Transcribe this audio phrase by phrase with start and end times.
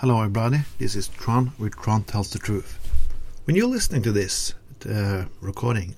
[0.00, 0.58] Hello, everybody.
[0.76, 2.78] This is Trond with Trond Tells the Truth.
[3.44, 4.52] When you're listening to this
[4.86, 5.96] uh, recording,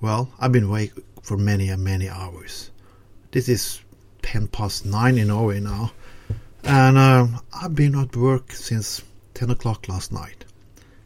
[0.00, 2.70] well, I've been awake for many and many hours.
[3.30, 3.82] This is
[4.22, 5.92] 10 past 9 in Norway now,
[6.62, 9.02] and um, I've been at work since
[9.34, 10.46] 10 o'clock last night.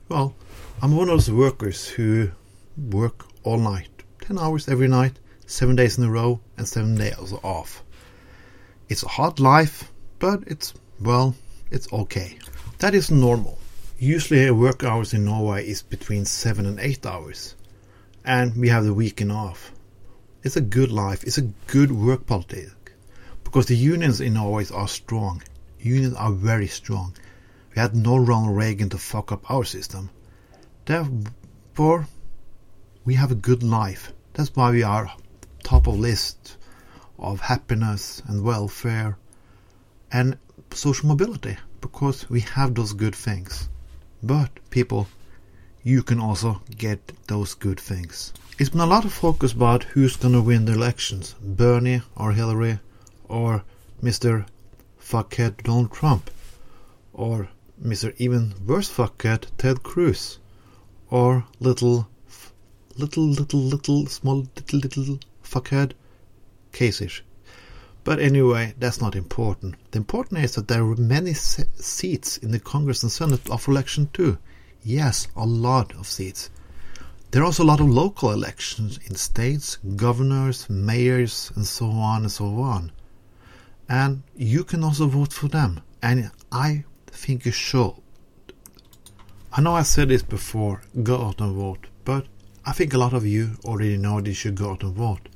[0.09, 0.37] Well,
[0.81, 2.31] I'm one of those workers who
[2.77, 7.35] work all night, 10 hours every night, 7 days in a row, and 7 days
[7.43, 7.83] off.
[8.89, 9.91] It's a hard life,
[10.21, 11.35] but it's, well,
[11.71, 12.39] it's okay.
[12.79, 13.59] That is normal.
[13.99, 17.55] Usually work hours in Norway is between 7 and 8 hours.
[18.25, 19.73] And we have the weekend off.
[20.43, 21.25] It's a good life.
[21.25, 22.75] It's a good work politics.
[23.45, 25.43] Because the unions in Norway are strong.
[25.81, 27.15] Unions are very strong.
[27.75, 30.11] We had no Ronald Reagan to fuck up our system.
[30.85, 32.07] Therefore,
[33.05, 34.13] we have a good life.
[34.35, 35.13] That's why we are
[35.63, 36.57] top of list
[37.19, 39.19] of happiness and welfare
[40.11, 40.39] and
[40.73, 43.69] social mobility because we have those good things.
[44.23, 45.09] But people,
[45.83, 48.33] you can also get those good things.
[48.59, 52.81] It's been a lot of focus about who's gonna win the elections, Bernie or Hillary
[53.29, 53.63] or
[54.03, 54.47] Mr.
[55.01, 56.31] Fuckhead Donald Trump
[57.13, 57.49] or
[57.83, 58.15] Mr.
[58.19, 60.39] Even Worse Fuckhead Ted Cruz
[61.11, 62.09] or little,
[62.97, 65.93] little, little, little, small, little, little fuckhead
[66.73, 67.21] Kasich.
[68.09, 69.75] But anyway, that's not important.
[69.91, 74.09] The important is that there are many seats in the Congress and Senate of election
[74.15, 74.39] too.
[74.83, 76.49] Yes, a lot of seats.
[77.31, 82.23] There are also a lot of local elections in states, governors, mayors, and so on
[82.23, 82.93] and so on.
[83.91, 85.83] And you can also vote for them.
[86.01, 87.93] And I think you should.
[89.53, 92.25] I know I said this before, go out and vote, but
[92.65, 95.29] I think a lot of you already know that you should go out and vote.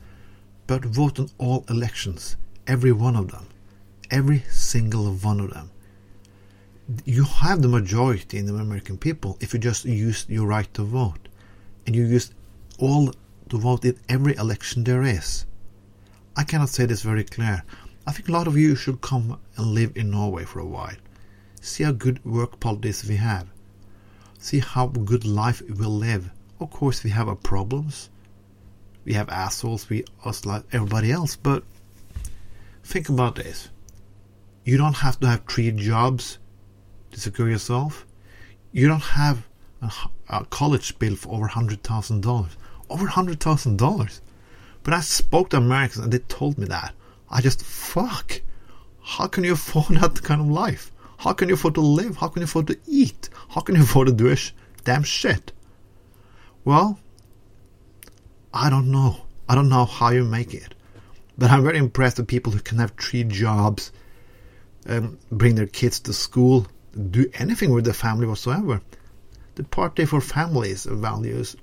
[0.67, 2.37] But vote on all elections
[2.67, 3.47] every one of them.
[4.11, 5.71] Every single one of them.
[7.05, 10.83] You have the majority in the American people if you just use your right to
[10.83, 11.29] vote.
[11.87, 12.31] And you use
[12.79, 13.13] all
[13.49, 15.47] to vote in every election there is.
[16.37, 17.65] I cannot say this very clear.
[18.07, 20.97] I think a lot of you should come and live in Norway for a while.
[21.61, 23.47] See how good work politics we have.
[24.39, 26.31] See how good life we live.
[26.59, 28.11] Of course, we have our problems.
[29.05, 31.65] We have assholes, we us like everybody else, but
[32.83, 33.69] Think about this.
[34.65, 36.39] You don't have to have three jobs
[37.11, 38.07] to secure yourself.
[38.73, 39.47] You don't have
[39.81, 39.91] a,
[40.29, 42.49] a college bill for over $100,000.
[42.91, 44.21] Over $100,000.
[44.83, 46.95] But I spoke to Americans and they told me that.
[47.31, 48.41] I just, fuck.
[49.03, 50.93] How can you afford that kind of life?
[51.19, 52.17] How can you afford to live?
[52.17, 53.31] How can you afford to eat?
[53.49, 54.53] How can you afford to do a sh-
[54.85, 55.53] damn shit?
[56.65, 56.99] Well,
[58.53, 59.23] I don't know.
[59.49, 60.75] I don't know how you make it.
[61.39, 63.93] But I'm very impressed with people who can have three jobs,
[64.87, 66.67] um, bring their kids to school,
[67.11, 68.83] do anything with their family whatsoever.
[69.55, 71.57] The party for families values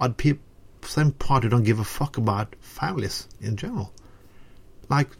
[0.00, 0.44] are people,
[0.82, 3.92] same party don't give a fuck about families in general.
[4.88, 5.16] Like,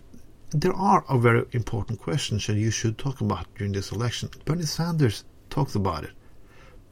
[0.51, 4.31] there are a very important questions that you should talk about during this election.
[4.45, 6.11] Bernie Sanders talks about it.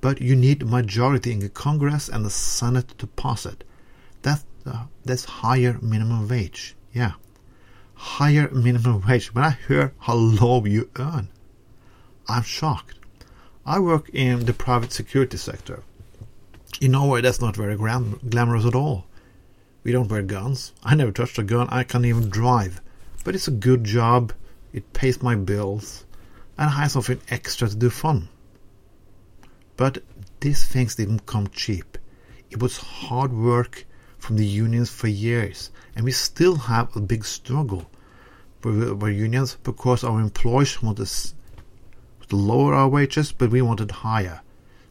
[0.00, 3.65] But you need a majority in the Congress and the Senate to pass it.
[4.22, 6.77] That, uh, that's higher minimum wage.
[6.98, 7.12] Yeah.
[7.94, 9.32] Higher minimum wage.
[9.32, 11.28] When I hear how low you earn,
[12.26, 12.98] I'm shocked.
[13.64, 15.84] I work in the private security sector.
[16.81, 19.06] In Norway, that's not very glam- glamorous at all.
[19.84, 20.72] We don't wear guns.
[20.82, 21.69] I never touched a gun.
[21.70, 22.81] I can't even drive.
[23.22, 24.32] But it's a good job.
[24.72, 26.04] It pays my bills.
[26.59, 28.28] And I have something extra to do fun.
[29.76, 30.03] But
[30.41, 31.97] these things didn't come cheap.
[32.50, 33.86] It was hard work
[34.28, 37.91] from the unions for years, and we still have a big struggle
[38.62, 43.91] with our unions because our employers wanted to lower our wages, but we want it
[43.91, 44.43] higher.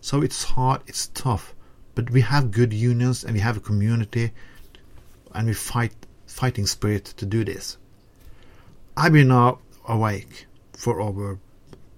[0.02, 1.54] So it's hard, it's tough,
[1.94, 4.32] but we have good unions and we have a community,
[5.36, 5.94] and we fight
[6.26, 7.78] fighting spirit to do this.
[8.98, 11.38] I've been now awake for over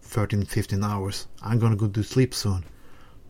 [0.02, 1.28] 13, 15 hours.
[1.42, 2.66] I'm gonna go to sleep soon.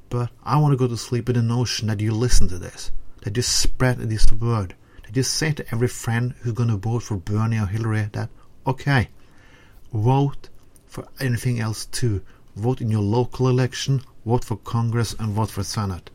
[0.09, 2.89] But I want to go to sleep with the notion that you listen to this
[3.21, 4.75] that just spread this word.
[5.03, 8.29] That just say to every friend who's going to vote for Bernie or Hillary that,
[8.65, 9.09] okay,
[9.93, 10.49] vote
[10.85, 12.21] for anything else too.
[12.55, 16.09] Vote in your local election, vote for Congress, and vote for Senate.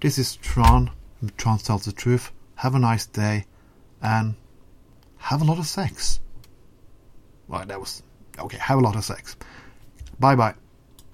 [0.00, 0.90] This is Trond.
[1.36, 2.30] Trond tells the truth.
[2.56, 3.46] Have a nice day,
[4.02, 4.34] and
[5.16, 6.20] have a lot of sex.
[7.48, 8.02] Well, that was
[8.38, 8.58] okay.
[8.58, 9.36] Have a lot of sex.
[10.20, 10.54] Bye bye.